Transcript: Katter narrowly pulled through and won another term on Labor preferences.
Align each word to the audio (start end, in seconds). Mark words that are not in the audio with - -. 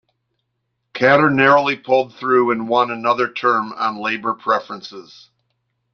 Katter 0.95 1.29
narrowly 1.31 1.77
pulled 1.77 2.15
through 2.15 2.49
and 2.49 2.67
won 2.67 2.89
another 2.89 3.31
term 3.31 3.71
on 3.73 3.97
Labor 4.01 4.33
preferences. 4.33 5.29